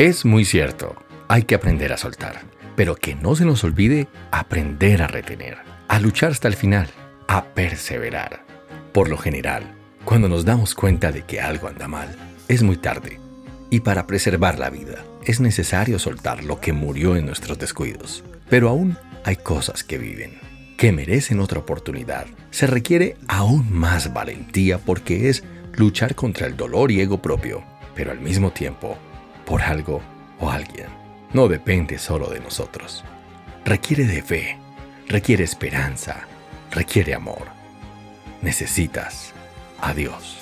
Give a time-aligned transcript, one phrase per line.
[0.00, 0.96] Es muy cierto,
[1.28, 2.40] hay que aprender a soltar,
[2.74, 6.88] pero que no se nos olvide aprender a retener, a luchar hasta el final,
[7.28, 8.46] a perseverar.
[8.94, 9.74] Por lo general,
[10.06, 12.16] cuando nos damos cuenta de que algo anda mal,
[12.48, 13.20] es muy tarde.
[13.68, 18.24] Y para preservar la vida, es necesario soltar lo que murió en nuestros descuidos.
[18.48, 20.38] Pero aún hay cosas que viven,
[20.78, 22.24] que merecen otra oportunidad.
[22.50, 25.44] Se requiere aún más valentía porque es
[25.74, 27.62] luchar contra el dolor y ego propio,
[27.94, 28.96] pero al mismo tiempo,
[29.50, 30.00] por algo
[30.38, 30.86] o alguien.
[31.32, 33.04] No depende solo de nosotros.
[33.64, 34.58] Requiere de fe,
[35.08, 36.28] requiere esperanza,
[36.70, 37.48] requiere amor.
[38.42, 39.34] Necesitas
[39.80, 40.40] a Dios.